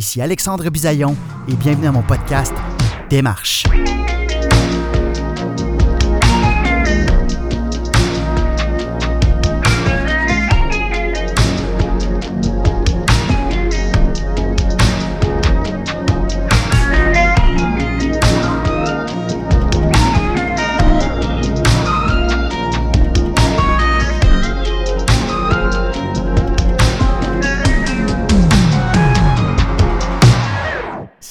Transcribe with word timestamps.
Ici 0.00 0.22
Alexandre 0.22 0.70
Bisaillon 0.70 1.14
et 1.46 1.54
bienvenue 1.56 1.86
à 1.86 1.92
mon 1.92 2.00
podcast 2.00 2.54
Démarche. 3.10 3.64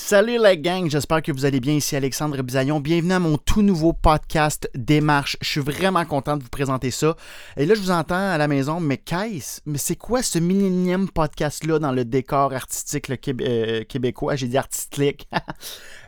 Salut 0.10 0.40
la 0.40 0.56
gang, 0.56 0.90
j'espère 0.90 1.22
que 1.22 1.32
vous 1.32 1.46
allez 1.46 1.60
bien. 1.60 1.76
Ici 1.76 1.96
Alexandre 1.96 2.42
Bisaillon. 2.42 2.80
Bienvenue 2.80 3.14
à 3.14 3.20
mon 3.20 3.38
tout 3.38 3.62
nouveau 3.62 3.94
podcast 3.94 4.68
Démarche. 4.74 5.38
Je 5.40 5.48
suis 5.48 5.60
vraiment 5.60 6.04
content 6.04 6.36
de 6.36 6.42
vous 6.42 6.50
présenter 6.50 6.90
ça. 6.90 7.16
Et 7.58 7.68
là, 7.68 7.76
je 7.76 7.80
vous 7.80 7.92
entends 7.92 8.16
à 8.16 8.40
la 8.40 8.48
maison, 8.48 8.80
mais 8.80 8.98
qu'est-ce 8.98 9.62
Mais 9.68 9.78
c'est 9.78 9.98
quoi 9.98 10.24
ce 10.24 10.40
millième 10.40 11.10
podcast-là 11.10 11.78
dans 11.78 11.92
le 11.92 12.06
décor 12.06 12.54
artistique 12.54 13.12
euh, 13.40 13.84
québécois? 13.84 14.36
J'ai 14.36 14.48
dit 14.48 14.58
artistique. 14.58 15.30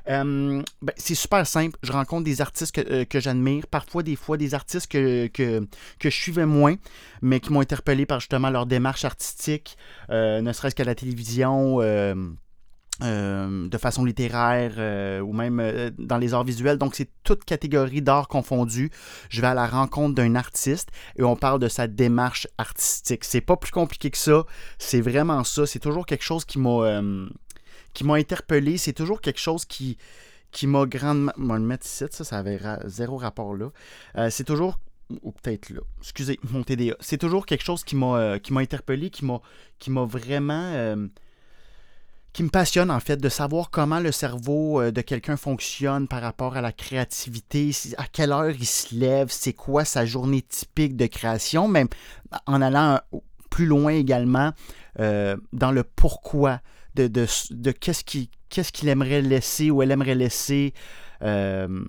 Euh, 0.10 0.64
ben, 0.82 0.94
c'est 0.98 1.14
super 1.14 1.46
simple. 1.46 1.78
Je 1.84 1.92
rencontre 1.92 2.24
des 2.24 2.42
artistes 2.42 2.74
que, 2.74 2.82
euh, 2.82 3.20
j'admire, 3.22 3.68
parfois 3.68 4.02
des 4.02 4.16
fois 4.16 4.36
des 4.36 4.56
artistes 4.56 4.92
que, 4.92 5.28
que, 5.28 5.62
je 6.04 6.10
suivais 6.10 6.48
moins, 6.48 6.74
mais 7.22 7.40
qui 7.40 7.54
m'ont 7.54 7.62
interpellé 7.62 8.08
par 8.08 8.20
justement 8.20 8.50
leur 8.50 8.66
démarche 8.66 9.06
artistique, 9.06 9.78
ne 10.10 10.52
serait-ce 10.54 10.74
qu'à 10.74 10.86
la 10.86 10.96
télévision. 10.96 11.80
Euh, 13.02 13.68
de 13.68 13.78
façon 13.80 14.06
littéraire 14.06 14.74
euh, 14.78 15.22
ou 15.22 15.34
même 15.34 15.60
euh, 15.60 15.90
dans 15.98 16.20
les 16.20 16.36
arts 16.36 16.44
visuels. 16.44 16.78
Donc, 16.78 16.94
c'est 16.94 17.10
toute 17.24 17.46
catégorie 17.46 18.04
d'art 18.04 18.28
confondue. 18.28 18.92
Je 19.30 19.42
vais 19.42 19.48
à 19.48 19.56
la 19.56 19.66
rencontre 19.66 20.14
d'un 20.14 20.36
artiste 20.36 20.90
et 21.16 21.24
on 21.24 21.36
parle 21.36 21.60
de 21.60 21.68
sa 21.68 21.88
démarche 21.88 22.48
artistique. 22.60 23.24
C'est 23.24 23.42
pas 23.42 23.58
plus 23.58 23.72
compliqué 23.72 24.12
que 24.12 24.20
ça. 24.20 24.46
C'est 24.78 25.02
vraiment 25.02 25.44
ça. 25.44 25.66
C'est 25.66 25.80
toujours 25.80 26.06
quelque 26.06 26.24
chose 26.24 26.46
qui 26.46 26.60
m'a 26.60 27.02
qui 27.94 28.04
m'a 28.04 28.16
interpellé. 28.16 28.78
C'est 28.78 28.94
toujours 28.94 29.22
quelque 29.22 29.40
chose 29.40 29.66
qui 29.66 29.98
qui 30.52 30.68
m'a 30.68 30.86
grandement. 30.86 31.34
Moi, 31.38 31.58
le 31.58 31.66
mettre 31.66 31.88
ici, 31.88 32.06
ça, 32.12 32.24
ça 32.24 32.38
avait 32.38 32.60
zéro 32.86 33.18
rapport 33.18 33.56
là. 33.56 33.72
c'est 34.30 34.44
toujours 34.44 34.78
ou 35.24 35.32
peut-être 35.32 35.72
là. 35.72 35.82
Excusez 36.02 36.40
mon 36.52 36.62
TDA. 36.64 36.96
C'est 37.00 37.18
toujours 37.18 37.48
quelque 37.48 37.64
chose 37.64 37.84
qui 37.84 37.96
m'a 37.96 38.38
qui 38.38 38.54
m'a 38.54 38.62
interpellé, 38.62 39.10
qui 39.10 39.26
m'a 39.26 39.42
qui 39.80 39.90
m'a 39.90 40.06
vraiment 40.06 41.10
qui 42.34 42.44
me 42.44 42.50
passionne 42.50 42.92
en 42.92 43.00
fait, 43.00 43.18
de 43.18 43.30
savoir 43.30 43.70
comment 43.70 44.00
le 44.00 44.12
cerveau 44.12 44.82
euh, 44.82 44.92
de 44.92 45.02
quelqu'un 45.02 45.38
fonctionne 45.38 46.08
par 46.08 46.22
rapport 46.22 46.56
à 46.56 46.62
la 46.62 46.72
créativité, 46.72 47.72
à 47.98 48.06
quelle 48.06 48.32
heure 48.32 48.52
il 48.52 48.66
se 48.66 48.96
lève, 48.96 49.28
c'est 49.30 49.54
quoi 49.54 49.86
sa 49.86 50.06
journée 50.06 50.42
typique 50.42 50.96
de 50.96 51.08
création, 51.08 51.68
même 51.68 51.88
en 52.46 52.62
allant 52.62 53.00
plus 53.50 53.66
loin 53.66 53.92
également 53.92 54.52
euh, 55.00 55.36
dans 55.54 55.72
le 55.72 55.84
pourquoi 55.84 56.62
de, 56.96 57.10
qu'est-ce 57.72 58.04
qu'il 58.72 58.90
aimerait 58.90 59.22
laisser 59.22 59.72
ou 59.72 59.82
elle 59.82 59.92
aimerait 59.92 60.16
laisser. 60.16 60.74
Euh, 61.22 61.84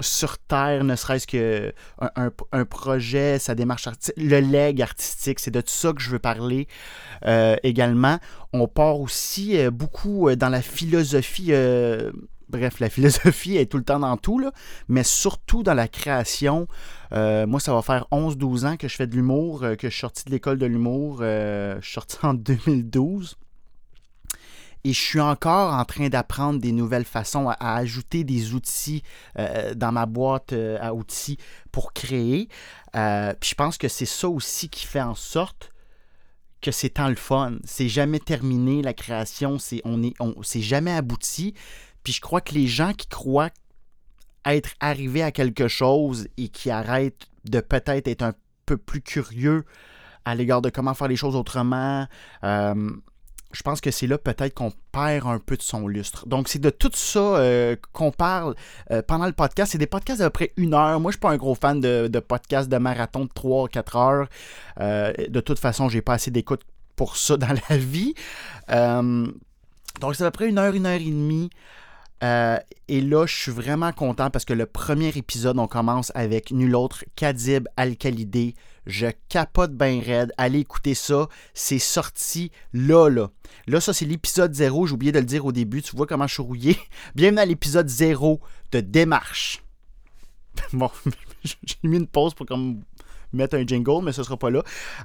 sur 0.00 0.38
Terre, 0.38 0.84
ne 0.84 0.96
serait-ce 0.96 1.26
que 1.26 1.72
un, 2.00 2.64
projet, 2.64 3.38
sa 3.38 3.54
démarche 3.54 3.86
artistique, 3.86 4.14
le 4.16 4.40
leg 4.40 4.80
artistique, 4.80 5.38
c'est 5.38 5.50
de 5.50 5.60
tout 5.60 5.68
ça 5.68 5.92
que 5.92 6.00
je 6.00 6.10
veux 6.10 6.18
parler 6.18 6.66
euh, 7.26 7.56
également. 7.62 8.18
On 8.52 8.66
part 8.68 9.00
aussi 9.00 9.58
euh, 9.58 9.70
beaucoup 9.70 10.28
euh, 10.28 10.36
dans 10.36 10.48
la 10.48 10.62
philosophie. 10.62 11.52
bref, 12.48 12.80
la 12.80 12.88
philosophie 12.88 13.56
est 13.56 13.66
tout 13.66 13.78
le 13.78 13.84
temps 13.84 14.00
dans 14.00 14.16
tout, 14.16 14.38
là, 14.38 14.52
mais 14.88 15.04
surtout 15.04 15.62
dans 15.62 15.74
la 15.74 15.88
création. 15.88 16.66
moi, 17.10 17.60
ça 17.60 17.74
va 17.74 17.82
faire 17.82 18.06
11-12 18.12 18.66
ans 18.66 18.76
que 18.76 18.88
je 18.88 18.96
fais 18.96 19.06
de 19.06 19.14
l'humour, 19.14 19.60
que 19.78 19.88
je 19.88 19.92
suis 19.92 20.00
sorti 20.00 20.24
de 20.24 20.30
l'école 20.30 20.58
de 20.58 20.66
l'humour. 20.66 21.18
je 21.20 21.78
suis 21.82 21.94
sorti 21.94 22.16
en 22.22 22.34
2012 22.34 23.36
et 24.84 24.92
je 24.92 25.00
suis 25.00 25.20
encore 25.20 25.72
en 25.74 25.84
train 25.84 26.08
d'apprendre 26.08 26.60
des 26.60 26.72
nouvelles 26.72 27.04
façons 27.04 27.48
à, 27.48 27.74
ajouter 27.76 28.24
des 28.24 28.54
outils 28.54 29.02
euh, 29.38 29.74
dans 29.74 29.92
ma 29.92 30.06
boîte 30.06 30.52
euh, 30.52 30.76
à 30.80 30.92
outils 30.92 31.38
pour 31.70 31.92
créer. 31.92 32.48
Euh, 32.96 33.32
puis 33.38 33.50
je 33.50 33.54
pense 33.54 33.78
que 33.78 33.88
c'est 33.88 34.06
ça 34.06 34.28
aussi 34.28 34.68
qui 34.68 34.86
fait 34.86 35.00
en 35.00 35.14
sorte 35.14 35.72
que 36.60 36.72
c'est 36.72 36.90
tant 36.90 37.08
le 37.08 37.14
fun. 37.14 37.56
C'est 37.64 37.88
jamais 37.88 38.18
terminé 38.18 38.82
la 38.82 38.92
création, 38.92 39.58
c'est 39.58 39.80
on 39.84 40.02
est 40.02 40.14
c'est 40.42 40.62
jamais 40.62 40.92
abouti. 40.92 41.54
Puis 42.02 42.12
je 42.12 42.20
crois 42.20 42.40
que 42.40 42.54
les 42.54 42.66
gens 42.66 42.92
qui 42.92 43.06
croient 43.06 43.50
être 44.44 44.70
arrivés 44.80 45.22
à 45.22 45.30
quelque 45.30 45.68
chose 45.68 46.26
et 46.36 46.48
qui 46.48 46.70
arrêtent 46.70 47.28
de 47.44 47.60
peut-être 47.60 48.08
être 48.08 48.22
un 48.22 48.34
peu 48.66 48.76
plus 48.76 49.00
curieux 49.00 49.64
à 50.24 50.34
l'égard 50.34 50.62
de 50.62 50.70
comment 50.70 50.94
faire 50.94 51.08
les 51.08 51.16
choses 51.16 51.34
autrement, 51.34 52.06
je 53.52 53.62
pense 53.62 53.80
que 53.80 53.90
c'est 53.90 54.06
là 54.06 54.18
peut-être 54.18 54.54
qu'on 54.54 54.72
perd 54.92 55.26
un 55.26 55.38
peu 55.38 55.56
de 55.56 55.62
son 55.62 55.86
lustre. 55.86 56.26
Donc, 56.26 56.48
c'est 56.48 56.58
de 56.58 56.70
tout 56.70 56.90
ça 56.94 57.18
euh, 57.18 57.76
qu'on 57.92 58.10
parle 58.10 58.54
euh, 58.90 59.02
pendant 59.02 59.26
le 59.26 59.32
podcast. 59.32 59.72
C'est 59.72 59.78
des 59.78 59.86
podcasts 59.86 60.20
d'à 60.20 60.30
peu 60.30 60.46
près 60.46 60.52
une 60.56 60.74
heure. 60.74 60.98
Moi, 61.00 61.10
je 61.10 61.16
suis 61.16 61.20
pas 61.20 61.30
un 61.30 61.36
gros 61.36 61.54
fan 61.54 61.80
de, 61.80 62.08
podcasts 62.20 62.68
de 62.68 62.78
marathon 62.78 63.24
de 63.24 63.30
3 63.34 63.68
4 63.68 63.96
heures. 63.96 64.28
Euh, 64.80 65.12
de 65.28 65.40
toute 65.40 65.58
façon, 65.58 65.88
j'ai 65.88 66.02
pas 66.02 66.14
assez 66.14 66.30
d'écoute 66.30 66.62
pour 66.96 67.16
ça 67.16 67.36
dans 67.36 67.54
la 67.68 67.76
vie. 67.76 68.14
donc, 68.68 70.14
c'est 70.14 70.24
à 70.24 70.30
peu 70.30 70.38
près 70.38 70.48
une 70.48 70.58
heure, 70.58 70.74
une 70.74 70.86
heure 70.86 71.00
et 71.00 71.04
demie. 71.04 71.50
Et 72.22 73.00
là, 73.00 73.26
je 73.26 73.34
suis 73.34 73.52
vraiment 73.52 73.92
content 73.92 74.30
parce 74.30 74.44
que 74.44 74.52
le 74.52 74.66
premier 74.66 75.08
épisode, 75.08 75.58
on 75.58 75.66
commence 75.66 76.12
avec 76.14 76.52
nul 76.52 76.76
autre 76.76 77.04
qu'Adib 77.16 77.66
Al-Khalidé, 77.76 78.54
je 78.86 79.08
capote 79.28 79.72
bien 79.72 80.00
raide. 80.00 80.32
Allez 80.36 80.60
écouter 80.60 80.94
ça. 80.94 81.28
C'est 81.54 81.78
sorti 81.78 82.50
là, 82.72 83.08
là. 83.08 83.30
Là, 83.66 83.80
ça, 83.80 83.92
c'est 83.92 84.04
l'épisode 84.04 84.54
0. 84.54 84.86
J'ai 84.86 84.94
oublié 84.94 85.12
de 85.12 85.18
le 85.18 85.24
dire 85.24 85.46
au 85.46 85.52
début. 85.52 85.82
Tu 85.82 85.96
vois 85.96 86.06
comment 86.06 86.26
je 86.26 86.34
suis 86.34 86.42
rouillé? 86.42 86.76
Bienvenue 87.14 87.40
à 87.40 87.46
l'épisode 87.46 87.88
0 87.88 88.40
de 88.72 88.80
Démarche. 88.80 89.62
Bon, 90.74 90.90
j'ai 91.44 91.76
mis 91.82 91.96
une 91.96 92.06
pause 92.06 92.34
pour 92.34 92.44
comme 92.44 92.82
mettre 93.32 93.56
un 93.56 93.66
jingle, 93.66 94.04
mais 94.04 94.12
ce 94.12 94.22
sera 94.22 94.36
pas 94.36 94.50
là. 94.50 94.62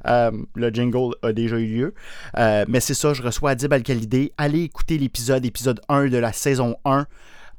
Euh, 0.08 0.32
le 0.56 0.70
jingle 0.70 1.16
a 1.22 1.34
déjà 1.34 1.58
eu 1.58 1.68
lieu. 1.68 1.94
Euh, 2.38 2.66
mais 2.68 2.80
c'est 2.80 2.94
ça, 2.94 3.14
je 3.14 3.22
reçois 3.22 3.52
Adib 3.52 3.74
al 3.74 3.84
Allez 4.38 4.62
écouter 4.62 4.98
l'épisode, 4.98 5.46
épisode 5.46 5.82
1 5.90 6.08
de 6.08 6.18
la 6.18 6.34
saison 6.34 6.78
1. 6.86 7.06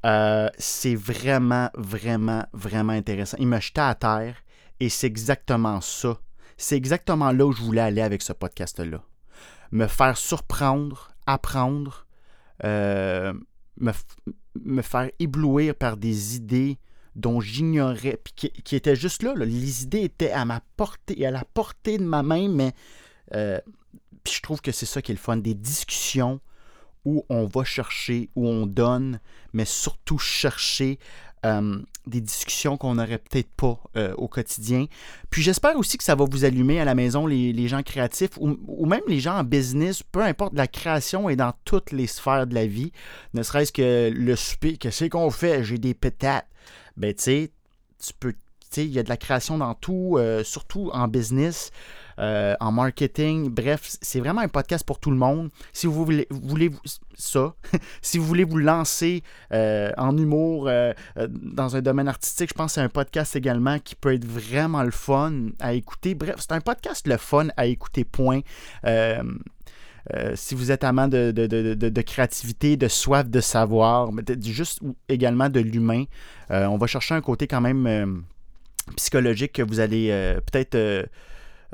Euh, 0.06 0.48
c'est 0.58 0.94
vraiment, 0.94 1.70
vraiment, 1.74 2.44
vraiment 2.52 2.92
intéressant. 2.92 3.36
Il 3.40 3.48
m'a 3.48 3.60
jeté 3.60 3.80
à 3.80 3.94
terre. 3.94 4.36
Et 4.80 4.88
c'est 4.88 5.08
exactement 5.08 5.80
ça. 5.80 6.18
C'est 6.56 6.76
exactement 6.76 7.32
là 7.32 7.46
où 7.46 7.52
je 7.52 7.62
voulais 7.62 7.80
aller 7.80 8.02
avec 8.02 8.22
ce 8.22 8.32
podcast-là. 8.32 9.02
Me 9.72 9.86
faire 9.86 10.16
surprendre, 10.16 11.10
apprendre, 11.26 12.06
me, 12.64 13.92
faire 14.82 15.10
éblouir 15.18 15.74
par 15.74 15.96
des 15.96 16.36
idées 16.36 16.78
dont 17.18 17.40
j'ignorais, 17.40 18.18
puis 18.22 18.50
qui, 18.64 18.76
étaient 18.76 18.96
juste 18.96 19.22
là, 19.22 19.34
Les 19.34 19.82
idées 19.82 20.02
étaient 20.02 20.30
à 20.30 20.44
ma 20.44 20.60
portée, 20.76 21.26
à 21.26 21.30
la 21.30 21.44
portée 21.44 21.98
de 21.98 22.04
ma 22.04 22.22
main, 22.22 22.48
mais 22.48 22.72
euh, 23.34 23.60
puis 24.24 24.34
je 24.36 24.42
trouve 24.42 24.60
que 24.60 24.72
c'est 24.72 24.86
ça 24.86 25.02
qui 25.02 25.12
est 25.12 25.14
le 25.14 25.20
fun. 25.20 25.36
Des 25.36 25.54
discussions 25.54 26.40
où 27.04 27.24
on 27.28 27.46
va 27.46 27.64
chercher, 27.64 28.30
où 28.36 28.46
on 28.46 28.66
donne, 28.66 29.20
mais 29.52 29.64
surtout 29.64 30.18
chercher 30.18 30.98
euh, 31.46 31.78
des 32.06 32.20
discussions 32.20 32.76
qu'on 32.76 32.94
n'aurait 32.94 33.18
peut-être 33.18 33.50
pas 33.56 33.78
euh, 33.96 34.14
au 34.16 34.28
quotidien. 34.28 34.86
Puis 35.30 35.42
j'espère 35.42 35.76
aussi 35.76 35.98
que 35.98 36.04
ça 36.04 36.14
va 36.14 36.24
vous 36.24 36.44
allumer 36.44 36.80
à 36.80 36.84
la 36.84 36.94
maison, 36.94 37.26
les, 37.26 37.68
gens 37.68 37.82
créatifs 37.82 38.30
ou, 38.38 38.86
même 38.86 39.02
les 39.08 39.20
gens 39.20 39.38
en 39.38 39.44
business, 39.44 40.02
peu 40.02 40.22
importe, 40.22 40.54
la 40.54 40.66
création 40.66 41.28
est 41.28 41.36
dans 41.36 41.52
toutes 41.64 41.92
les 41.92 42.06
sphères 42.06 42.46
de 42.46 42.54
la 42.54 42.66
vie. 42.66 42.92
Ne 43.34 43.42
serait-ce 43.42 43.72
que 43.72 44.10
le 44.10 44.36
souper, 44.36 44.76
qu'est-ce 44.76 45.04
qu'on 45.06 45.30
fait? 45.30 45.64
J'ai 45.64 45.78
des 45.78 45.94
pétates. 45.94 46.46
Ben 46.96 47.14
tu 47.14 47.22
sais, 47.22 47.52
tu 47.98 48.12
peux 48.14 48.34
il 48.76 48.92
y 48.92 48.98
a 48.98 49.02
de 49.02 49.08
la 49.08 49.16
création 49.16 49.58
dans 49.58 49.74
tout, 49.74 50.16
euh, 50.16 50.44
surtout 50.44 50.90
en 50.92 51.08
business, 51.08 51.70
euh, 52.18 52.54
en 52.60 52.72
marketing. 52.72 53.48
Bref, 53.48 53.96
c'est 54.00 54.20
vraiment 54.20 54.40
un 54.40 54.48
podcast 54.48 54.84
pour 54.84 54.98
tout 54.98 55.10
le 55.10 55.16
monde. 55.16 55.50
Si 55.72 55.86
vous 55.86 56.04
voulez, 56.04 56.26
voulez 56.30 56.70
ça, 57.14 57.54
si 58.02 58.18
vous 58.18 58.26
voulez 58.26 58.44
vous 58.44 58.58
lancer 58.58 59.22
euh, 59.52 59.90
en 59.96 60.16
humour 60.16 60.70
dans 61.28 61.76
un 61.76 61.80
domaine 61.80 62.08
artistique, 62.08 62.50
je 62.50 62.54
pense 62.54 62.72
que 62.72 62.74
c'est 62.74 62.80
un 62.80 62.88
podcast 62.88 63.36
également 63.36 63.78
qui 63.78 63.94
peut 63.94 64.14
être 64.14 64.24
vraiment 64.24 64.82
le 64.82 64.90
fun 64.90 65.48
à 65.60 65.72
écouter. 65.74 66.14
Bref, 66.14 66.36
c'est 66.38 66.52
un 66.52 66.60
podcast 66.60 67.06
le 67.06 67.16
fun 67.16 67.48
à 67.56 67.66
écouter, 67.66 68.04
point. 68.04 68.40
Si 70.34 70.54
vous 70.54 70.70
êtes 70.70 70.84
amant 70.84 71.08
de, 71.08 71.30
de, 71.32 72.02
créativité, 72.02 72.76
de 72.76 72.88
soif 72.88 73.28
de 73.28 73.40
savoir, 73.40 74.12
mais 74.12 74.22
juste 74.42 74.80
également 75.08 75.48
de 75.48 75.60
l'humain, 75.60 76.04
on 76.50 76.76
va 76.78 76.86
chercher 76.86 77.14
un 77.14 77.20
côté 77.20 77.46
quand 77.46 77.60
même 77.60 78.24
psychologique 78.96 79.52
que 79.52 79.62
vous 79.62 79.80
allez 79.80 80.08
euh, 80.10 80.40
peut-être 80.40 80.74
euh, 80.74 81.04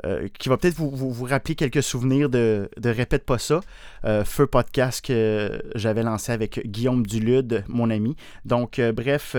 euh, 0.03 0.27
qui 0.37 0.49
va 0.49 0.57
peut-être 0.57 0.75
vous, 0.75 0.89
vous, 0.89 1.25
rappeler 1.25 1.55
quelques 1.55 1.81
souvenirs 1.81 2.29
de, 2.29 2.69
de 2.77 2.89
Répète 2.89 3.25
pas 3.25 3.37
ça, 3.37 3.61
euh, 4.03 4.25
feu 4.25 4.45
podcast 4.45 5.03
que 5.03 5.61
j'avais 5.73 6.03
lancé 6.03 6.33
avec 6.33 6.67
Guillaume 6.67 7.05
Dulude, 7.05 7.63
mon 7.69 7.89
ami. 7.89 8.17
Donc, 8.43 8.77
euh, 8.77 8.91
bref, 8.91 9.31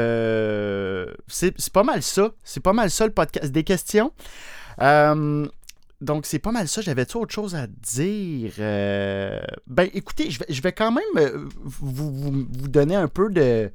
c'est 1.28 1.72
pas 1.72 1.82
mal 1.82 2.02
ça. 2.02 2.31
C'est 2.42 2.62
pas 2.62 2.72
mal 2.72 2.90
ça 2.90 3.06
le 3.06 3.12
podcast 3.12 3.52
des 3.52 3.64
questions. 3.64 4.12
Donc, 6.00 6.26
c'est 6.26 6.38
pas 6.38 6.52
mal 6.52 6.69
ça. 6.69 6.81
J'avais-tu 6.81 7.16
autre 7.16 7.32
chose 7.32 7.54
à 7.54 7.66
dire? 7.66 8.52
ben, 8.58 9.88
écoutez, 9.94 10.31
je 10.31 10.38
vais, 10.38 10.46
je 10.48 10.60
vais 10.60 10.72
quand 10.72 10.93
même 10.93 11.38
vous, 11.62 12.12
vous, 12.12 12.32
vous, 12.32 12.69
donner 12.69 12.96
un 12.96 13.08
peu 13.08 13.31
de, 13.31 13.70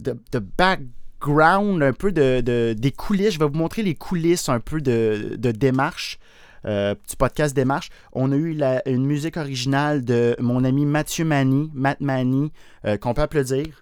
de, 0.00 0.16
de 0.32 0.38
back 0.38 0.80
ground, 1.20 1.82
un 1.82 1.92
peu 1.92 2.12
de, 2.12 2.72
des 2.72 2.92
coulisses. 2.92 3.34
Je 3.34 3.38
vais 3.38 3.46
vous 3.46 3.58
montrer 3.58 3.82
les 3.82 3.94
coulisses 3.94 4.48
un 4.48 4.60
peu 4.60 4.80
de, 4.80 5.36
démarche. 5.52 6.18
Euh, 6.64 6.96
du 7.08 7.14
podcast 7.14 7.54
Démarche. 7.54 7.88
On 8.12 8.32
a 8.32 8.36
eu 8.36 8.60
une 8.86 9.06
musique 9.06 9.36
originale 9.36 10.04
de 10.04 10.34
mon 10.40 10.64
ami 10.64 10.86
Mathieu 10.86 11.24
Mani, 11.24 11.70
Matt 11.72 12.00
Mani, 12.00 12.50
euh, 12.84 12.96
qu'on 12.96 13.14
peut 13.14 13.22
applaudir. 13.22 13.78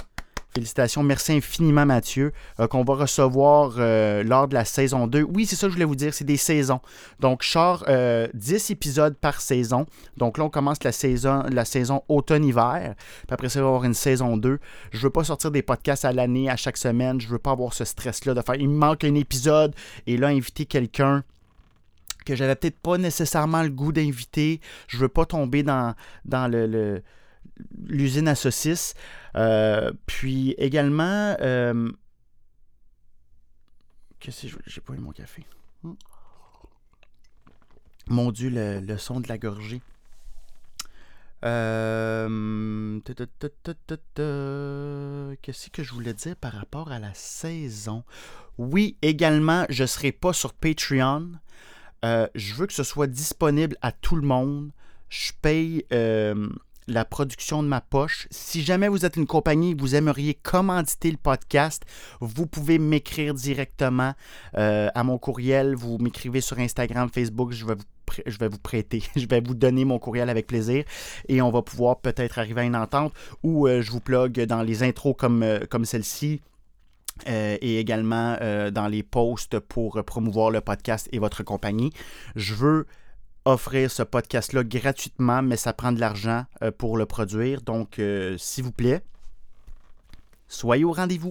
Félicitations, 0.56 1.02
merci 1.02 1.32
infiniment 1.32 1.84
Mathieu, 1.84 2.32
euh, 2.60 2.66
qu'on 2.66 2.82
va 2.82 2.94
recevoir 2.94 3.74
euh, 3.76 4.22
lors 4.22 4.48
de 4.48 4.54
la 4.54 4.64
saison 4.64 5.06
2. 5.06 5.20
Oui, 5.20 5.44
c'est 5.44 5.54
ça 5.54 5.66
que 5.66 5.72
je 5.72 5.74
voulais 5.74 5.84
vous 5.84 5.96
dire, 5.96 6.14
c'est 6.14 6.24
des 6.24 6.38
saisons. 6.38 6.80
Donc, 7.20 7.42
char 7.42 7.80
10 7.80 7.90
euh, 7.90 8.28
épisodes 8.70 9.14
par 9.18 9.42
saison. 9.42 9.84
Donc 10.16 10.38
là, 10.38 10.44
on 10.44 10.48
commence 10.48 10.82
la 10.82 10.92
saison, 10.92 11.42
la 11.50 11.66
saison 11.66 12.04
automne-hiver. 12.08 12.94
Puis 12.96 13.34
après 13.34 13.50
ça, 13.50 13.58
il 13.58 13.64
va 13.64 13.68
avoir 13.68 13.84
une 13.84 13.92
saison 13.92 14.38
2. 14.38 14.58
Je 14.92 14.98
veux 14.98 15.10
pas 15.10 15.24
sortir 15.24 15.50
des 15.50 15.60
podcasts 15.60 16.06
à 16.06 16.12
l'année, 16.14 16.48
à 16.48 16.56
chaque 16.56 16.78
semaine. 16.78 17.20
Je 17.20 17.28
veux 17.28 17.38
pas 17.38 17.50
avoir 17.50 17.74
ce 17.74 17.84
stress-là 17.84 18.32
de 18.32 18.40
faire, 18.40 18.54
il 18.54 18.70
me 18.70 18.78
manque 18.78 19.04
un 19.04 19.14
épisode 19.14 19.74
et 20.06 20.16
là, 20.16 20.28
inviter 20.28 20.64
quelqu'un 20.64 21.22
que 22.24 22.34
j'avais 22.34 22.56
peut-être 22.56 22.78
pas 22.78 22.96
nécessairement 22.96 23.62
le 23.62 23.68
goût 23.68 23.92
d'inviter. 23.92 24.62
Je 24.88 24.96
veux 24.96 25.08
pas 25.08 25.26
tomber 25.26 25.62
dans 25.62 25.94
le 26.24 27.02
l'usine 27.86 28.28
à 28.28 28.34
saucisses. 28.34 28.94
Euh, 29.36 29.92
puis 30.06 30.54
également. 30.58 31.36
Euh, 31.40 31.90
qu'est-ce 34.18 34.46
que 34.46 34.58
j'ai 34.66 34.80
pas 34.80 34.94
eu 34.94 34.98
mon 34.98 35.12
café? 35.12 35.44
Hmm. 35.82 35.94
Mon 38.08 38.30
Dieu, 38.30 38.50
le, 38.52 38.98
son 38.98 39.20
de 39.20 39.28
la 39.28 39.36
gorgée. 39.38 39.82
Euh, 41.44 43.00
qu'est-ce 45.42 45.70
que 45.70 45.82
je 45.82 45.92
voulais 45.92 46.14
dire 46.14 46.36
par 46.36 46.52
rapport 46.52 46.90
à 46.90 46.98
la 46.98 47.12
saison? 47.14 48.04
Oui, 48.58 48.96
également, 49.02 49.66
je 49.68 49.82
ne 49.82 49.86
serai 49.86 50.12
pas 50.12 50.32
sur 50.32 50.54
Patreon. 50.54 51.32
je 52.02 52.54
veux 52.54 52.66
que 52.66 52.72
ce 52.72 52.84
soit 52.84 53.06
disponible 53.06 53.76
à 53.82 53.92
tout 53.92 54.16
le 54.16 54.26
monde. 54.26 54.70
Je 55.08 55.32
paye 55.42 55.84
la 56.88 57.04
production 57.04 57.62
de 57.62 57.68
ma 57.68 57.80
poche. 57.80 58.28
Si 58.30 58.62
jamais 58.62 58.88
vous 58.88 59.04
êtes 59.04 59.16
une 59.16 59.26
compagnie 59.26 59.72
et 59.72 59.74
vous 59.74 59.94
aimeriez 59.94 60.34
commanditer 60.34 61.10
le 61.10 61.16
podcast, 61.16 61.82
vous 62.20 62.46
pouvez 62.46 62.78
m'écrire 62.78 63.34
directement 63.34 64.12
euh, 64.56 64.88
à 64.94 65.04
mon 65.04 65.18
courriel. 65.18 65.74
Vous 65.74 65.98
m'écrivez 65.98 66.40
sur 66.40 66.58
Instagram, 66.58 67.08
Facebook, 67.12 67.52
je 67.52 67.66
vais 67.66 68.48
vous 68.48 68.58
prêter, 68.58 69.02
je 69.16 69.26
vais 69.26 69.40
vous 69.40 69.54
donner 69.54 69.84
mon 69.84 69.98
courriel 69.98 70.30
avec 70.30 70.46
plaisir 70.46 70.84
et 71.28 71.42
on 71.42 71.50
va 71.50 71.62
pouvoir 71.62 72.00
peut-être 72.00 72.38
arriver 72.38 72.62
à 72.62 72.64
une 72.64 72.76
entente 72.76 73.12
ou 73.42 73.66
euh, 73.66 73.82
je 73.82 73.90
vous 73.90 74.00
plug 74.00 74.40
dans 74.42 74.62
les 74.62 74.82
intros 74.82 75.16
comme, 75.16 75.42
euh, 75.42 75.60
comme 75.68 75.84
celle-ci. 75.84 76.40
et 77.26 77.80
également 77.80 78.36
dans 78.72 78.88
les 78.88 79.02
posts 79.02 79.58
pour 79.58 80.04
promouvoir 80.04 80.50
le 80.50 80.60
podcast 80.60 81.08
et 81.12 81.18
votre 81.18 81.42
compagnie. 81.42 81.90
Je 82.34 82.52
veux 82.52 82.86
offrir 83.46 83.90
ce 83.90 84.02
podcast-là 84.02 84.64
gratuitement, 84.64 85.40
mais 85.40 85.56
ça 85.56 85.72
prend 85.72 85.92
de 85.92 86.00
l'argent 86.00 86.44
euh, 86.62 86.70
pour 86.70 86.98
le 86.98 87.06
produire. 87.06 87.62
Donc, 87.62 87.98
euh, 87.98 88.36
s'il 88.38 88.64
vous 88.64 88.72
plaît, 88.72 89.02
soyez 90.48 90.84
au 90.84 90.92
rendez-vous. 90.92 91.30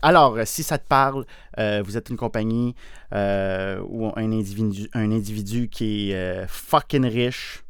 Alors, 0.00 0.38
si 0.44 0.62
ça 0.62 0.78
te 0.78 0.86
parle, 0.86 1.26
euh, 1.58 1.82
vous 1.84 1.96
êtes 1.96 2.08
une 2.08 2.16
compagnie 2.16 2.74
ou 3.12 4.12
un 4.16 4.32
individu, 4.32 4.88
un 4.94 5.10
individu 5.10 5.68
qui 5.68 6.12
est 6.12 6.46
fucking 6.46 7.04
riche, 7.04 7.64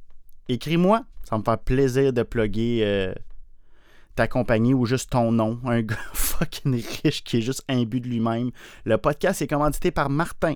écris-moi. 0.49 1.05
Ça 1.25 1.37
me 1.39 1.43
fait 1.43 1.61
plaisir 1.65 2.13
de 2.13 2.23
plugger 2.23 3.13
ta 4.15 4.29
compagnie 4.29 4.75
ou 4.75 4.87
juste 4.87 5.11
ton 5.11 5.33
nom. 5.33 5.59
Un 5.67 5.83
gars 5.83 5.97
fucking 6.13 6.83
riche 7.03 7.25
qui 7.25 7.39
est 7.39 7.43
juste 7.43 7.65
imbu 7.69 8.01
de 8.01 8.09
lui-même. 8.09 8.51
Le 8.85 8.97
podcast 8.97 9.43
est 9.43 9.47
commandité 9.47 9.91
par 9.91 10.09
Martin. 10.09 10.55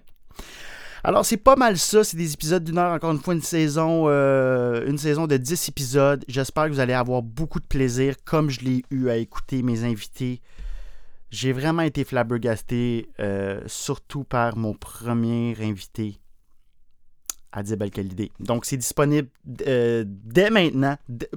Alors, 1.02 1.24
c'est 1.24 1.36
pas 1.36 1.56
mal 1.56 1.78
ça. 1.78 2.04
C'est 2.04 2.16
des 2.16 2.32
épisodes 2.32 2.62
d'une 2.62 2.78
heure, 2.78 2.92
encore 2.92 3.12
une 3.12 3.18
fois, 3.18 3.34
une 3.34 3.42
saison, 3.42 4.04
euh, 4.08 4.86
une 4.86 4.98
saison 4.98 5.26
de 5.26 5.36
10 5.36 5.68
épisodes. 5.68 6.24
J'espère 6.28 6.66
que 6.66 6.70
vous 6.70 6.80
allez 6.80 6.92
avoir 6.92 7.22
beaucoup 7.22 7.60
de 7.60 7.64
plaisir, 7.64 8.16
comme 8.24 8.50
je 8.50 8.60
l'ai 8.60 8.82
eu 8.90 9.08
à 9.08 9.16
écouter 9.16 9.62
mes 9.62 9.84
invités. 9.84 10.40
J'ai 11.30 11.52
vraiment 11.52 11.82
été 11.82 12.04
flabbergasté, 12.04 13.08
euh, 13.20 13.60
surtout 13.66 14.24
par 14.24 14.56
mon 14.56 14.74
premier 14.74 15.56
invité, 15.60 16.20
Adib 17.52 17.82
Donc, 18.38 18.64
c'est 18.64 18.76
disponible 18.76 19.28
euh, 19.66 20.04
dès 20.06 20.50
maintenant. 20.50 20.96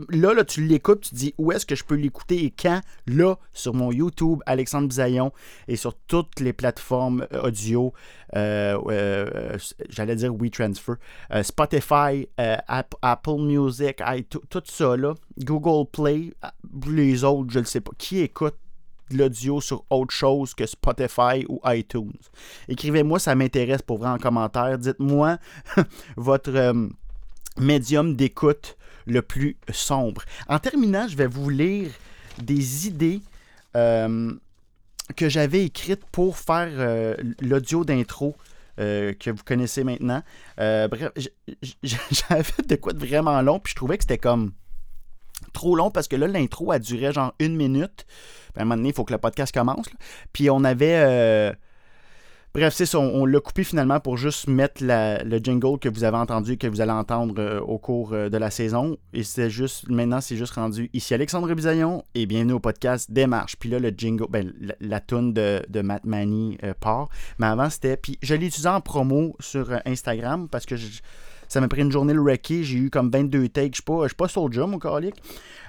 Là, 0.09 0.33
là, 0.33 0.43
tu 0.43 0.63
l'écoutes, 0.65 1.01
tu 1.01 1.15
dis 1.15 1.33
où 1.37 1.51
est-ce 1.51 1.65
que 1.65 1.75
je 1.75 1.83
peux 1.83 1.95
l'écouter 1.95 2.45
et 2.45 2.51
quand? 2.51 2.81
Là, 3.07 3.35
sur 3.53 3.73
mon 3.73 3.91
YouTube, 3.91 4.39
Alexandre 4.45 4.87
Bisaillon, 4.87 5.31
et 5.67 5.75
sur 5.75 5.95
toutes 5.95 6.39
les 6.39 6.53
plateformes 6.53 7.27
euh, 7.33 7.47
audio, 7.47 7.93
euh, 8.35 9.57
j'allais 9.89 10.15
dire 10.15 10.33
WeTransfer, 10.33 10.93
Spotify, 11.41 12.27
Apple 12.37 13.39
Music, 13.39 14.01
tout 14.29 14.63
ça, 14.65 14.97
là, 14.97 15.15
Google 15.39 15.89
Play, 15.91 16.33
les 16.87 17.23
autres, 17.23 17.51
je 17.51 17.59
ne 17.59 17.65
sais 17.65 17.81
pas. 17.81 17.91
Qui 17.97 18.19
écoute 18.19 18.55
l'audio 19.17 19.61
sur 19.61 19.85
autre 19.89 20.13
chose 20.13 20.53
que 20.53 20.65
Spotify 20.65 21.45
ou 21.47 21.59
iTunes. 21.65 22.13
Écrivez-moi, 22.67 23.19
ça 23.19 23.35
m'intéresse 23.35 23.81
pour 23.81 23.97
vrai 23.97 24.09
en 24.09 24.17
commentaire. 24.17 24.77
Dites-moi 24.77 25.37
votre 26.17 26.55
euh, 26.55 26.87
médium 27.57 28.15
d'écoute 28.15 28.77
le 29.05 29.21
plus 29.21 29.57
sombre. 29.71 30.23
En 30.47 30.59
terminant, 30.59 31.07
je 31.07 31.17
vais 31.17 31.27
vous 31.27 31.49
lire 31.49 31.89
des 32.41 32.87
idées 32.87 33.21
euh, 33.75 34.33
que 35.15 35.29
j'avais 35.29 35.65
écrites 35.65 36.05
pour 36.11 36.37
faire 36.37 36.71
euh, 36.71 37.15
l'audio 37.41 37.83
d'intro. 37.83 38.35
que 38.77 39.29
vous 39.29 39.43
connaissez 39.43 39.83
maintenant. 39.83 40.23
bref, 40.57 41.11
j'avais 41.83 42.63
de 42.67 42.75
quoi 42.75 42.93
de 42.93 43.05
vraiment 43.05 43.41
long, 43.41 43.59
puis 43.59 43.71
je 43.71 43.75
trouvais 43.75 43.97
que 43.97 44.03
c'était 44.03 44.17
comme 44.17 44.53
trop 45.51 45.75
long 45.75 45.91
parce 45.91 46.07
que 46.07 46.15
là, 46.15 46.27
l'intro 46.27 46.71
a 46.71 46.79
duré 46.79 47.11
genre 47.11 47.33
une 47.39 47.55
minute. 47.55 48.05
à 48.55 48.61
un 48.61 48.65
moment 48.65 48.77
donné, 48.77 48.89
il 48.89 48.95
faut 48.95 49.03
que 49.03 49.13
le 49.13 49.19
podcast 49.19 49.53
commence. 49.53 49.87
Puis 50.31 50.49
on 50.49 50.63
avait. 50.63 50.95
Euh, 50.95 51.53
bref, 52.53 52.73
c'est 52.75 52.95
on, 52.95 53.25
l'a 53.25 53.39
coupé 53.39 53.63
finalement 53.63 53.99
pour 53.99 54.17
juste 54.17 54.47
mettre 54.47 54.83
le 54.83 55.37
jingle 55.37 55.79
que 55.79 55.89
vous 55.89 56.03
avez 56.03 56.17
entendu, 56.17 56.57
que 56.57 56.67
vous 56.67 56.81
allez 56.81 56.91
entendre 56.91 57.35
euh, 57.39 57.59
au 57.59 57.77
cours 57.77 58.13
euh, 58.13 58.29
de 58.29 58.37
la 58.37 58.51
saison. 58.51 58.97
Et 59.13 59.23
c'est 59.23 59.49
juste, 59.49 59.89
maintenant, 59.89 60.21
c'est 60.21 60.37
juste 60.37 60.53
rendu 60.53 60.89
ici 60.93 61.13
Alexandre 61.13 61.53
Bisaillon 61.53 62.03
et 62.15 62.25
bienvenue 62.25 62.53
au 62.53 62.59
podcast 62.59 63.11
Démarche. 63.11 63.55
Puis 63.57 63.69
là, 63.69 63.79
le 63.79 63.89
jingle, 63.89 64.27
ben, 64.29 64.53
la, 64.59 64.75
la 64.79 64.99
de, 64.99 65.61
de 65.67 65.81
Matt 65.81 66.05
Manny 66.05 66.57
part. 66.79 67.09
Mais 67.39 67.47
avant, 67.47 67.69
c'était. 67.69 67.97
Puis 67.97 68.17
je 68.21 68.35
l'ai 68.35 68.47
utilisé 68.47 68.69
en 68.69 68.81
promo 68.81 69.35
sur 69.39 69.71
Instagram 69.85 70.47
parce 70.49 70.65
que 70.65 70.75
je 70.75 71.01
ça 71.53 71.61
m'a 71.61 71.67
pris 71.67 71.81
une 71.81 71.91
journée 71.91 72.13
le 72.13 72.21
wrecker. 72.21 72.63
J'ai 72.63 72.79
eu 72.79 72.89
comme 72.89 73.11
22 73.11 73.47
takes. 73.47 73.73
Je 73.73 73.75
suis 73.75 73.83
pas, 73.83 74.07
suis 74.07 74.15
pas 74.15 74.27
soldier, 74.27 74.65
mon. 74.65 74.79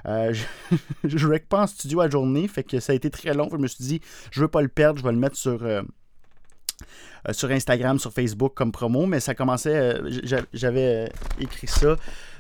Euh, 0.07 0.33
je, 0.33 0.76
je 1.05 1.26
wreck 1.26 1.47
pas 1.47 1.64
en 1.64 1.67
studio 1.67 2.00
à 2.00 2.09
journée. 2.09 2.49
Fait 2.49 2.64
que 2.64 2.81
ça 2.81 2.95
a 2.95 2.97
été 2.97 3.11
très 3.11 3.35
long. 3.35 3.50
Je 3.53 3.59
me 3.59 3.67
suis 3.67 3.85
dit, 3.85 4.00
je 4.31 4.41
veux 4.41 4.49
pas 4.49 4.62
le 4.62 4.69
perdre. 4.69 4.99
Je 4.99 5.05
vais 5.05 5.12
le 5.12 5.19
mettre 5.19 5.37
sur. 5.37 5.62
Euh, 5.62 5.83
sur 7.33 7.50
Instagram, 7.50 7.99
sur 7.99 8.12
Facebook 8.12 8.54
comme 8.54 8.73
promo, 8.73 9.07
mais 9.07 9.21
ça 9.21 9.35
commençait, 9.35 9.76
euh, 9.76 10.45
j'avais 10.52 11.11
écrit 11.38 11.66
ça. 11.66 11.97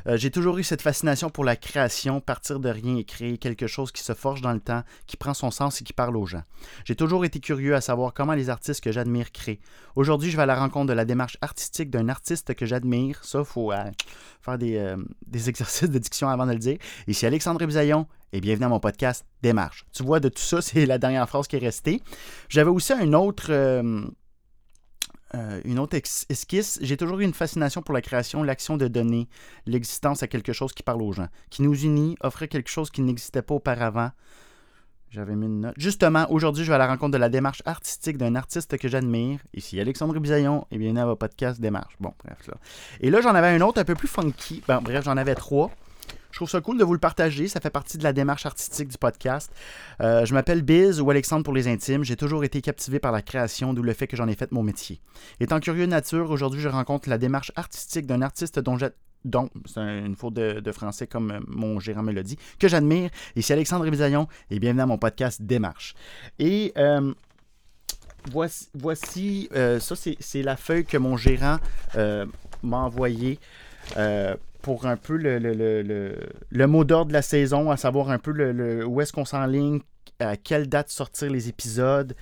J'ai 0.06 0.30
toujours 0.30 0.58
eu 0.58 0.62
cette 0.62 0.82
fascination 0.82 1.30
pour 1.30 1.44
la 1.44 1.56
création, 1.56 2.20
partir 2.20 2.60
de 2.60 2.68
rien 2.68 2.98
et 2.98 3.04
créer 3.04 3.38
quelque 3.38 3.66
chose 3.66 3.90
qui 3.90 4.02
se 4.02 4.12
forge 4.12 4.42
dans 4.42 4.52
le 4.52 4.60
temps, 4.60 4.82
qui 5.06 5.16
prend 5.16 5.32
son 5.32 5.50
sens 5.50 5.80
et 5.80 5.84
qui 5.84 5.94
parle 5.94 6.14
aux 6.18 6.26
gens. 6.26 6.42
J'ai 6.84 6.94
toujours 6.94 7.24
été 7.24 7.40
curieux 7.40 7.74
à 7.74 7.80
savoir 7.80 8.12
comment 8.12 8.34
les 8.34 8.50
artistes 8.50 8.84
que 8.84 8.92
j'admire 8.92 9.32
créent. 9.32 9.60
Aujourd'hui, 9.96 10.30
je 10.30 10.36
vais 10.36 10.42
à 10.42 10.46
la 10.46 10.56
rencontre 10.56 10.88
de 10.88 10.92
la 10.92 11.06
démarche 11.06 11.38
artistique 11.40 11.88
d'un 11.88 12.10
artiste 12.10 12.52
que 12.52 12.66
j'admire. 12.66 13.24
Ça, 13.24 13.38
il 13.38 13.44
faut 13.46 13.72
faire 14.42 14.58
des, 14.58 14.94
des, 15.26 15.48
exercices 15.48 15.88
de 15.88 15.98
diction 15.98 16.28
avant 16.28 16.44
de 16.44 16.52
le 16.52 16.58
dire. 16.58 16.76
Ici 17.06 17.24
Alexandre 17.24 17.64
Bisaillon 17.64 18.06
et 18.34 18.40
bienvenue 18.40 18.66
à 18.66 18.68
mon 18.68 18.80
podcast 18.80 19.24
Démarche. 19.42 19.86
Tu 19.92 20.02
vois, 20.02 20.18
de 20.18 20.28
tout 20.28 20.42
ça, 20.42 20.60
c'est 20.60 20.86
la 20.86 20.98
dernière 20.98 21.28
phrase 21.28 21.46
qui 21.46 21.56
est 21.56 21.60
restée. 21.60 22.02
J'avais 22.48 22.70
aussi 22.70 22.92
un 22.92 23.12
autre, 23.12 23.50
euh, 25.34 25.60
une 25.64 25.78
autre 25.78 25.96
esquisse, 25.96 26.78
j'ai 26.80 26.96
toujours 26.96 27.20
eu 27.20 27.24
une 27.24 27.34
fascination 27.34 27.82
pour 27.82 27.94
la 27.94 28.00
création, 28.00 28.42
l'action 28.42 28.76
de 28.76 28.88
donner 28.88 29.28
l'existence 29.66 30.22
à 30.22 30.28
quelque 30.28 30.52
chose 30.52 30.72
qui 30.72 30.82
parle 30.82 31.02
aux 31.02 31.12
gens, 31.12 31.28
qui 31.50 31.62
nous 31.62 31.74
unit, 31.74 32.16
offrait 32.20 32.48
quelque 32.48 32.70
chose 32.70 32.90
qui 32.90 33.02
n'existait 33.02 33.42
pas 33.42 33.54
auparavant. 33.54 34.10
J'avais 35.10 35.36
mis 35.36 35.46
une 35.46 35.60
note. 35.60 35.74
Justement, 35.76 36.26
aujourd'hui, 36.30 36.64
je 36.64 36.70
vais 36.70 36.74
à 36.74 36.78
la 36.78 36.88
rencontre 36.88 37.12
de 37.12 37.18
la 37.18 37.28
démarche 37.28 37.62
artistique 37.66 38.16
d'un 38.16 38.34
artiste 38.34 38.76
que 38.78 38.88
j'admire. 38.88 39.38
Ici, 39.54 39.78
Alexandre 39.78 40.18
Bisaillon, 40.18 40.66
et 40.72 40.78
bienvenue 40.78 41.00
à 41.00 41.06
votre 41.06 41.20
podcast 41.20 41.60
Démarche. 41.60 41.94
Bon, 42.00 42.12
bref, 42.24 42.46
là. 42.48 42.54
Et 43.00 43.10
là, 43.10 43.20
j'en 43.20 43.34
avais 43.34 43.48
un 43.48 43.60
autre 43.60 43.80
un 43.80 43.84
peu 43.84 43.94
plus 43.94 44.08
funky. 44.08 44.62
Bref, 44.66 45.04
j'en 45.04 45.16
avais 45.16 45.36
trois. 45.36 45.70
Je 46.34 46.38
trouve 46.40 46.50
ça 46.50 46.60
cool 46.60 46.76
de 46.78 46.82
vous 46.82 46.94
le 46.94 46.98
partager. 46.98 47.46
Ça 47.46 47.60
fait 47.60 47.70
partie 47.70 47.96
de 47.96 48.02
la 48.02 48.12
démarche 48.12 48.44
artistique 48.44 48.88
du 48.88 48.98
podcast. 48.98 49.52
Euh, 50.00 50.24
je 50.24 50.34
m'appelle 50.34 50.62
Biz 50.62 51.00
ou 51.00 51.08
Alexandre 51.08 51.44
pour 51.44 51.54
les 51.54 51.68
intimes. 51.68 52.02
J'ai 52.02 52.16
toujours 52.16 52.42
été 52.42 52.60
captivé 52.60 52.98
par 52.98 53.12
la 53.12 53.22
création, 53.22 53.72
d'où 53.72 53.84
le 53.84 53.92
fait 53.92 54.08
que 54.08 54.16
j'en 54.16 54.26
ai 54.26 54.34
fait 54.34 54.50
mon 54.50 54.64
métier. 54.64 55.00
Étant 55.38 55.60
curieux 55.60 55.86
de 55.86 55.92
nature, 55.92 56.32
aujourd'hui, 56.32 56.60
je 56.60 56.68
rencontre 56.68 57.08
la 57.08 57.18
démarche 57.18 57.52
artistique 57.54 58.06
d'un 58.06 58.20
artiste 58.20 58.58
dont 58.58 58.76
j'ai 58.76 58.88
c'est 59.64 59.80
une 59.80 60.16
faute 60.16 60.34
de, 60.34 60.72
français 60.72 61.06
comme 61.06 61.30
euh, 61.30 61.40
mon 61.46 61.78
gérant 61.78 62.02
me 62.02 62.10
l'a 62.10 62.24
dit, 62.24 62.36
que 62.58 62.66
j'admire. 62.66 63.10
Ici 63.36 63.52
Alexandre 63.52 63.88
Bisaillon 63.88 64.26
et 64.50 64.58
bienvenue 64.58 64.82
à 64.82 64.86
mon 64.86 64.98
podcast 64.98 65.40
Démarche. 65.40 65.94
Et 66.40 66.72
euh, 66.76 67.14
voici, 68.32 69.48
ça 69.52 69.94
c'est 69.94 70.42
la 70.42 70.56
feuille 70.56 70.84
que 70.84 70.98
mon 70.98 71.16
gérant 71.16 71.58
m'a 71.94 72.78
envoyée 72.78 73.38
pour 74.64 74.86
un 74.86 74.96
peu 74.96 75.18
le, 75.18 75.38
le, 76.50 76.66
mot 76.66 76.84
d'ordre 76.84 77.08
de 77.08 77.12
la 77.12 77.20
saison, 77.20 77.70
à 77.70 77.76
savoir 77.76 78.08
un 78.08 78.18
peu 78.18 78.32
où 78.82 79.00
est-ce 79.02 79.12
qu'on 79.12 79.26
s'enligne, 79.26 79.80
à 80.18 80.38
quelle 80.38 80.70
date 80.70 80.88
sortir 80.88 81.30
les 81.30 81.50
épisodes. 81.50 82.16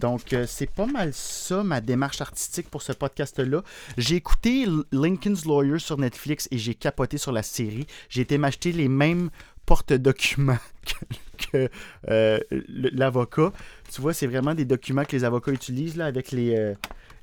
Donc, 0.00 0.32
euh, 0.32 0.44
c'est 0.48 0.68
pas 0.68 0.86
mal 0.86 1.12
ça, 1.12 1.62
ma 1.62 1.80
démarche 1.80 2.20
artistique 2.20 2.68
pour 2.68 2.82
ce 2.82 2.90
podcast-là. 2.90 3.62
J'ai 3.96 4.16
écouté 4.16 4.66
Lincoln's 4.90 5.44
Lawyer 5.44 5.78
sur 5.78 5.96
Netflix 5.96 6.48
et 6.50 6.58
j'ai 6.58 6.74
capoté 6.74 7.16
sur 7.16 7.30
la 7.30 7.44
série. 7.44 7.86
J'ai 8.08 8.22
été 8.22 8.38
m'acheter 8.38 8.72
les 8.72 8.88
mêmes 8.88 9.30
porte-documents 9.64 10.58
que, 11.52 11.68
euh, 12.08 12.40
l'avocat. 12.50 13.52
Tu 13.92 14.00
vois, 14.00 14.14
c'est 14.14 14.26
vraiment 14.26 14.56
des 14.56 14.64
documents 14.64 15.04
que 15.04 15.14
les 15.14 15.22
avocats 15.22 15.52
utilisent 15.52 15.96
là, 15.96 16.06
avec 16.06 16.32
les, 16.32 16.56
euh, 16.56 16.74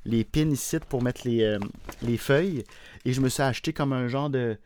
les 0.04 0.24
pins 0.24 0.50
ici 0.50 0.78
pour 0.88 1.02
mettre 1.02 1.22
les, 1.24 1.58
les 2.02 2.16
feuilles. 2.16 2.64
Et 3.04 3.12
je 3.12 3.20
me 3.20 3.28
suis 3.28 3.42
acheté 3.42 3.72
comme 3.72 3.92
un 3.92 4.08
genre 4.08 4.30
de, 4.30 4.56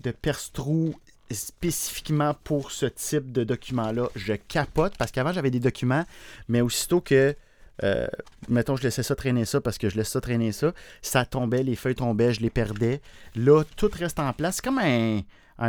de 0.00 0.10
perce-trou 0.10 0.94
spécifiquement 1.30 2.34
pour 2.44 2.70
ce 2.70 2.86
type 2.86 3.32
de 3.32 3.44
document-là. 3.44 4.08
Je 4.16 4.34
capote 4.34 4.96
parce 4.96 5.10
qu'avant, 5.10 5.32
j'avais 5.32 5.50
des 5.50 5.60
documents, 5.60 6.04
mais 6.48 6.60
aussitôt 6.60 7.00
que, 7.00 7.34
euh, 7.82 8.06
mettons, 8.48 8.76
je 8.76 8.82
laissais 8.82 9.02
ça 9.02 9.14
traîner 9.14 9.44
ça 9.44 9.60
parce 9.60 9.78
que 9.78 9.88
je 9.88 9.96
laisse 9.96 10.08
ça 10.08 10.20
traîner 10.20 10.52
ça, 10.52 10.72
ça 11.02 11.24
tombait, 11.24 11.62
les 11.62 11.76
feuilles 11.76 11.94
tombaient, 11.94 12.32
je 12.32 12.40
les 12.40 12.50
perdais. 12.50 13.00
Là, 13.34 13.64
tout 13.76 13.90
reste 13.92 14.18
en 14.18 14.32
place. 14.32 14.56
C'est 14.56 14.64
comme 14.64 14.78
un, 14.78 15.22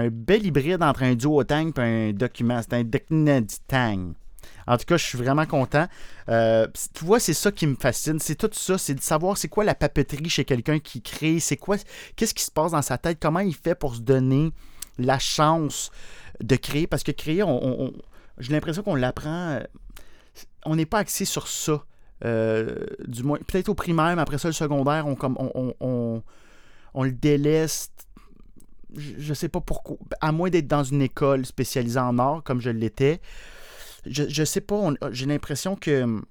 bel 0.09 0.45
hybride 0.45 0.81
entre 0.81 1.03
un 1.03 1.15
duotang 1.15 1.71
et 1.77 1.81
un 1.81 2.13
document. 2.13 2.61
C'est 2.61 2.75
un 2.75 3.43
tang. 3.67 4.13
En 4.67 4.77
tout 4.77 4.85
cas, 4.85 4.97
je 4.97 5.05
suis 5.05 5.17
vraiment 5.17 5.45
content. 5.45 5.87
Euh, 6.29 6.67
tu 6.93 7.03
vois, 7.03 7.19
c'est 7.19 7.33
ça 7.33 7.51
qui 7.51 7.65
me 7.65 7.75
fascine. 7.75 8.19
C'est 8.19 8.35
tout 8.35 8.49
ça. 8.51 8.77
C'est 8.77 8.93
de 8.93 9.01
savoir 9.01 9.37
c'est 9.37 9.47
quoi 9.47 9.63
la 9.63 9.75
papeterie 9.75 10.29
chez 10.29 10.45
quelqu'un 10.45 10.79
qui 10.79 11.01
crée. 11.01 11.39
C'est 11.39 11.57
quoi, 11.57 11.77
qu'est-ce 12.15 12.33
qui 12.33 12.43
se 12.43 12.51
passe 12.51 12.71
dans 12.71 12.81
sa 12.81 12.97
tête? 12.97 13.17
Comment 13.19 13.39
il 13.39 13.55
fait 13.55 13.75
pour 13.75 13.95
se 13.95 14.01
donner 14.01 14.51
la 14.97 15.17
chance 15.17 15.91
de 16.41 16.55
créer? 16.55 16.85
Parce 16.85 17.03
que 17.03 17.11
créer, 17.11 17.41
on, 17.43 17.93
j'ai 18.37 18.53
l'impression 18.53 18.83
qu'on 18.83 18.95
l'apprend. 18.95 19.49
Euh, 19.49 19.63
on 20.65 20.75
n'est 20.75 20.85
pas 20.85 20.99
axé 20.99 21.25
sur 21.25 21.47
ça. 21.47 21.83
Euh, 22.25 22.75
du 23.07 23.23
moins, 23.23 23.37
peut-être 23.37 23.69
au 23.69 23.75
primaire, 23.75 24.15
mais 24.15 24.21
après 24.21 24.37
ça, 24.37 24.49
le 24.49 24.53
secondaire, 24.53 25.07
on, 25.07 25.15
comme, 25.15 25.37
on, 25.39 25.73
on, 26.93 27.03
le 27.03 27.11
délaisse. 27.11 27.91
Je 28.95 29.29
ne 29.29 29.33
sais 29.33 29.49
pas 29.49 29.61
pourquoi. 29.61 29.97
À 30.21 30.31
moins 30.31 30.49
d'être 30.49 30.67
dans 30.67 30.83
une 30.83 31.01
école 31.01 31.45
spécialisée 31.45 31.99
en 31.99 32.17
art, 32.19 32.43
comme 32.43 32.59
je 32.59 32.69
l'étais. 32.69 33.21
Je, 34.05 34.41
ne 34.41 34.45
sais 34.45 34.61
pas. 34.61 34.91
J'ai 35.11 35.25
l'impression 35.25 35.75
que 35.75 36.21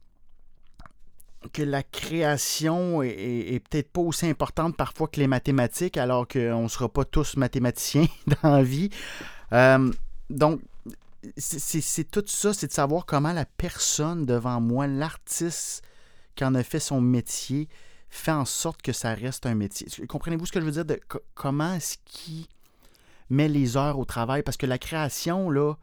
que 1.52 1.62
la 1.62 1.82
création 1.82 3.02
est, 3.02 3.62
peut-être 3.70 3.92
pas 3.92 4.00
aussi 4.00 4.26
importante 4.26 4.76
parfois 4.76 5.06
que 5.06 5.20
les 5.20 5.28
mathématiques, 5.28 5.96
alors 5.96 6.26
qu'on 6.26 6.64
ne 6.64 6.68
sera 6.68 6.88
pas 6.88 7.04
tous 7.04 7.36
mathématiciens 7.36 8.06
dans 8.42 8.50
la 8.50 8.62
vie. 8.62 8.90
Euh, 9.52 9.90
donc, 10.30 10.60
c'est 11.36 12.10
tout 12.10 12.24
ça, 12.26 12.52
c'est 12.52 12.66
de 12.66 12.72
savoir 12.72 13.06
comment 13.06 13.32
la 13.32 13.44
personne 13.44 14.26
devant 14.26 14.60
moi, 14.60 14.86
l'artiste 14.86 15.82
qui 16.34 16.44
en 16.44 16.54
a 16.54 16.62
fait 16.62 16.80
son 16.80 17.00
métier, 17.00 17.68
fait 18.10 18.32
en 18.32 18.44
sorte 18.44 18.82
que 18.82 18.92
ça 18.92 19.14
reste 19.14 19.46
un 19.46 19.54
métier. 19.54 19.86
Comprenez-vous 20.06 20.46
ce 20.46 20.52
que 20.52 20.60
je 20.60 20.64
veux 20.64 20.72
dire 20.72 20.84
de 20.84 21.00
comment 21.34 21.74
est-ce 21.74 21.98
qu'il 22.04 22.46
met 23.30 23.48
les 23.48 23.76
heures 23.76 23.98
au 23.98 24.04
travail? 24.04 24.42
Parce 24.42 24.56
que 24.56 24.66
la 24.66 24.78
création, 24.78 25.50
là, 25.50 25.74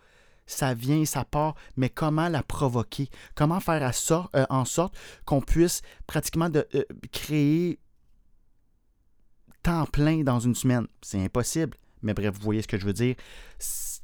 ça 0.46 0.74
vient, 0.74 1.06
ça 1.06 1.26
part, 1.26 1.56
mais 1.76 1.90
comment 1.90 2.30
la 2.30 2.44
provoquer? 2.44 3.10
Comment 3.34 3.60
faire 3.60 3.92
euh, 4.36 4.46
en 4.50 4.66
sorte 4.66 4.96
qu'on 5.26 5.42
puisse 5.42 5.82
pratiquement 6.08 6.50
euh, 6.56 6.84
créer 7.12 7.80
temps 9.64 9.86
plein 9.86 10.24
dans 10.24 10.40
une 10.40 10.56
semaine? 10.56 10.88
C'est 11.02 11.24
impossible. 11.24 11.76
Mais 12.04 12.14
bref, 12.14 12.36
vous 12.36 12.44
voyez 12.44 12.62
ce 12.62 12.68
que 12.68 12.78
je 12.78 12.86
veux 12.86 12.94
dire. 12.94 13.16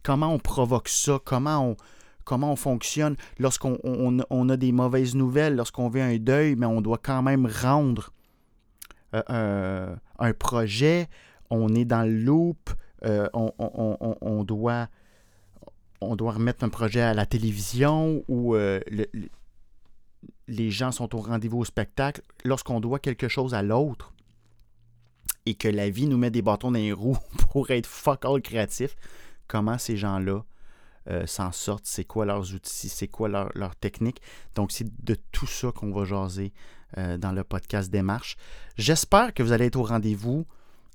Comment 0.03 0.33
on 0.33 0.39
provoque 0.39 0.89
ça? 0.89 1.19
Comment 1.23 1.63
on, 1.69 1.77
comment 2.23 2.51
on 2.51 2.55
fonctionne 2.55 3.15
lorsqu'on 3.37 3.77
on, 3.83 4.49
a 4.49 4.57
des 4.57 4.71
mauvaises 4.71 5.13
nouvelles, 5.13 5.55
lorsqu'on 5.55 5.89
vit 5.89 6.01
un 6.01 6.17
deuil, 6.17 6.55
mais 6.55 6.65
on 6.65 6.81
doit 6.81 6.99
quand 7.01 7.21
même 7.21 7.45
rendre 7.45 8.11
euh, 9.13 9.95
un, 10.17 10.33
projet? 10.33 11.07
On 11.51 11.75
est 11.75 11.85
dans 11.85 12.03
le 12.03 12.17
loop. 12.17 12.71
on, 13.03 14.43
doit 14.43 14.87
on 16.01 16.15
doit 16.15 16.33
remettre 16.33 16.63
un 16.63 16.69
projet 16.69 17.01
à 17.01 17.13
la 17.13 17.25
télévision 17.25 18.23
ou 18.27 18.55
euh, 18.55 18.79
les 20.47 20.71
gens 20.71 20.91
sont 20.91 21.15
au 21.15 21.19
rendez-vous 21.19 21.59
au 21.59 21.65
spectacle, 21.65 22.21
lorsqu'on 22.43 22.79
doit 22.79 22.99
quelque 22.99 23.27
chose 23.27 23.53
à 23.53 23.61
l'autre 23.61 24.13
et 25.45 25.55
que 25.55 25.67
la 25.67 25.89
vie 25.89 26.07
nous 26.07 26.17
met 26.17 26.31
des 26.31 26.41
bâtons 26.41 26.71
dans 26.71 26.79
les 26.79 26.91
roues 26.91 27.17
pour 27.51 27.69
être 27.71 27.87
fuck 27.87 28.25
all 28.25 28.41
créatif, 28.41 28.95
comment 29.47 29.77
ces 29.77 29.95
gens-là 29.95 30.43
euh, 31.09 31.25
s'en 31.25 31.51
sortent, 31.51 31.85
c'est 31.85 32.05
quoi 32.05 32.25
leurs 32.25 32.53
outils, 32.53 32.89
c'est 32.89 33.07
quoi 33.07 33.27
leur, 33.27 33.75
technique? 33.75 34.21
Donc, 34.55 34.71
c'est 34.71 34.87
de 35.03 35.15
tout 35.31 35.47
ça 35.47 35.71
qu'on 35.71 35.91
va 35.91 36.05
jaser 36.05 36.53
euh, 36.97 37.17
dans 37.17 37.31
le 37.31 37.43
podcast 37.43 37.89
Démarche. 37.89 38.37
J'espère 38.77 39.33
que 39.33 39.41
vous 39.41 39.51
allez 39.51 39.65
être 39.65 39.77
au 39.77 39.83
rendez-vous. 39.83 40.45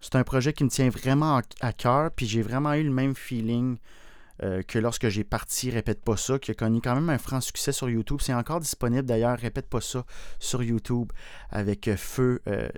C'est 0.00 0.14
un 0.14 0.22
projet 0.22 0.52
qui 0.52 0.62
me 0.62 0.68
tient 0.68 0.90
vraiment 0.90 1.40
à 1.60 1.72
cœur, 1.72 2.10
puis 2.12 2.26
j'ai 2.26 2.42
vraiment 2.42 2.74
eu 2.74 2.84
le 2.84 2.92
même 2.92 3.16
feeling 3.16 3.78
euh, 4.42 4.62
que 4.62 4.78
lorsque 4.78 5.08
j'ai 5.08 5.24
parti 5.24 5.70
Répète 5.70 6.02
pas 6.02 6.16
ça, 6.16 6.38
qui 6.38 6.50
a 6.50 6.54
connu 6.54 6.80
quand 6.82 6.94
même 6.94 7.08
un 7.08 7.18
franc 7.18 7.40
succès 7.40 7.72
sur 7.72 7.88
YouTube. 7.88 8.18
C'est 8.20 8.34
encore 8.34 8.60
disponible 8.60 9.06
d'ailleurs, 9.06 9.38
Répète 9.38 9.68
pas 9.68 9.80
ça 9.80 10.04
sur 10.38 10.62
YouTube 10.62 11.10
avec 11.50 11.88
euh, 11.88 11.96
Feu, 11.96 12.42
euh, 12.46 12.68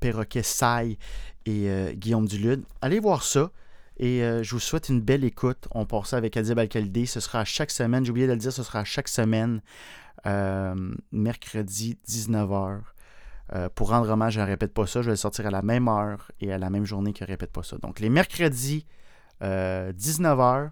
Perroquet 0.00 0.42
Saille 0.42 0.98
et 1.44 1.68
Guillaume 1.94 2.26
Dulude. 2.26 2.64
Allez 2.80 3.00
voir 3.00 3.22
ça. 3.22 3.50
Et 3.98 4.20
je 4.20 4.50
vous 4.52 4.60
souhaite 4.60 4.88
une 4.88 5.00
belle 5.00 5.24
écoute. 5.24 5.68
On 5.72 5.86
part 5.86 6.06
ça 6.06 6.16
avec 6.16 6.36
Adib 6.36 6.58
Alcaldé. 6.58 7.06
Ce 7.06 7.18
sera 7.18 7.40
à 7.40 7.44
chaque 7.44 7.70
semaine. 7.70 8.04
J'ai 8.04 8.10
oublié 8.10 8.26
de 8.26 8.32
le 8.32 8.38
dire, 8.38 8.52
ce 8.52 8.62
sera 8.62 8.80
à 8.80 8.84
chaque 8.84 9.08
semaine, 9.08 9.60
mercredi 11.10 11.98
19h. 12.08 12.80
pour 13.74 13.88
rendre 13.88 14.08
hommage 14.08 14.38
à 14.38 14.44
Répète 14.44 14.72
pas 14.72 14.86
ça, 14.86 15.02
je 15.02 15.06
vais 15.06 15.12
le 15.12 15.16
sortir 15.16 15.46
à 15.46 15.50
la 15.50 15.62
même 15.62 15.88
heure 15.88 16.30
et 16.40 16.52
à 16.52 16.58
la 16.58 16.70
même 16.70 16.84
journée 16.84 17.12
que 17.12 17.24
Répète 17.24 17.50
pas 17.50 17.62
ça. 17.64 17.76
Donc 17.78 17.98
les 17.98 18.08
mercredis 18.08 18.86
19h. 19.42 20.64
Euh, 20.64 20.68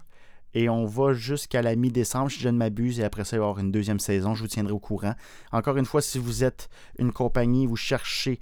et 0.53 0.67
on 0.67 0.85
va 0.85 1.13
jusqu'à 1.13 1.61
la 1.61 1.75
mi-décembre, 1.75 2.29
si 2.29 2.39
je 2.39 2.49
ne 2.49 2.57
m'abuse, 2.57 2.99
et 2.99 3.05
après 3.05 3.23
ça, 3.23 3.37
il 3.37 3.39
y 3.39 3.41
avoir 3.41 3.59
une 3.59 3.71
deuxième 3.71 3.99
saison. 3.99 4.35
Je 4.35 4.41
vous 4.41 4.49
tiendrai 4.49 4.73
au 4.73 4.79
courant. 4.79 5.15
Encore 5.53 5.77
une 5.77 5.85
fois, 5.85 6.01
si 6.01 6.19
vous 6.19 6.43
êtes 6.43 6.69
une 6.99 7.13
compagnie, 7.13 7.65
vous 7.65 7.77
cherchez 7.77 8.39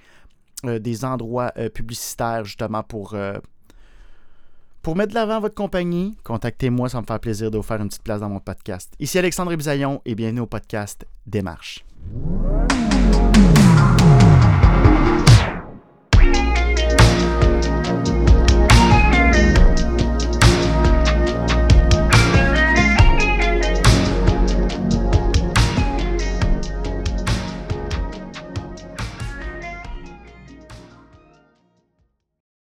euh, 0.66 0.80
des 0.80 1.06
endroits 1.06 1.52
euh, 1.58 1.70
publicitaires 1.70 2.46
justement 2.46 2.82
pour, 2.82 3.16
pour 4.82 4.96
mettre 4.96 5.10
de 5.10 5.16
l'avant 5.16 5.40
votre 5.40 5.56
compagnie, 5.56 6.18
contactez-moi, 6.24 6.90
ça 6.90 7.00
me 7.00 7.06
fait 7.06 7.20
plaisir 7.20 7.52
de 7.52 7.58
vous 7.58 7.64
faire 7.64 7.80
une 7.80 7.90
petite 7.90 8.04
place 8.04 8.22
dans 8.22 8.30
mon 8.30 8.40
podcast. 8.40 8.92
Ici 9.00 9.20
Alexandre 9.20 9.56
Bisaillon 9.56 10.02
et 10.04 10.16
bienvenue 10.16 10.42
au 10.42 10.48
podcast 10.48 11.06
Démarche. 11.28 11.86